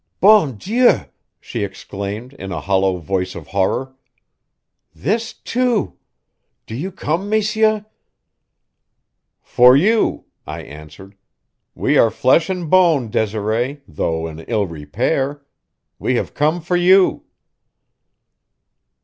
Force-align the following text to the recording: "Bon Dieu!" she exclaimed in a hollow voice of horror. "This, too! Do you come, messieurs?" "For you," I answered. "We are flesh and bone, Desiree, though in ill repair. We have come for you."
"Bon 0.19 0.57
Dieu!" 0.57 1.01
she 1.39 1.63
exclaimed 1.63 2.33
in 2.33 2.51
a 2.51 2.59
hollow 2.59 2.97
voice 2.97 3.35
of 3.35 3.49
horror. 3.49 3.95
"This, 4.95 5.31
too! 5.31 5.99
Do 6.65 6.73
you 6.73 6.91
come, 6.91 7.29
messieurs?" 7.29 7.83
"For 9.43 9.77
you," 9.77 10.25
I 10.47 10.61
answered. 10.63 11.13
"We 11.75 11.99
are 11.99 12.09
flesh 12.09 12.49
and 12.49 12.67
bone, 12.67 13.09
Desiree, 13.09 13.83
though 13.87 14.25
in 14.25 14.39
ill 14.39 14.65
repair. 14.65 15.45
We 15.99 16.15
have 16.15 16.33
come 16.33 16.61
for 16.61 16.75
you." 16.75 17.25